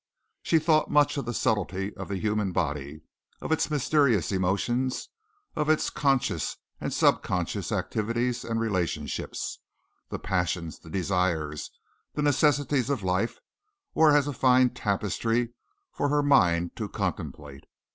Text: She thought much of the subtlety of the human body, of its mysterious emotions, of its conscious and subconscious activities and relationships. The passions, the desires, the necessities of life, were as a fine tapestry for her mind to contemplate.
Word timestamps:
She 0.41 0.57
thought 0.57 0.89
much 0.89 1.15
of 1.17 1.25
the 1.25 1.33
subtlety 1.35 1.95
of 1.95 2.07
the 2.07 2.17
human 2.17 2.51
body, 2.51 3.01
of 3.39 3.51
its 3.51 3.69
mysterious 3.69 4.31
emotions, 4.31 5.09
of 5.55 5.69
its 5.69 5.91
conscious 5.91 6.57
and 6.79 6.91
subconscious 6.91 7.71
activities 7.71 8.43
and 8.43 8.59
relationships. 8.59 9.59
The 10.09 10.17
passions, 10.17 10.79
the 10.79 10.89
desires, 10.89 11.69
the 12.15 12.23
necessities 12.23 12.89
of 12.89 13.03
life, 13.03 13.37
were 13.93 14.17
as 14.17 14.25
a 14.27 14.33
fine 14.33 14.71
tapestry 14.71 15.49
for 15.91 16.09
her 16.09 16.23
mind 16.23 16.75
to 16.77 16.89
contemplate. 16.89 17.65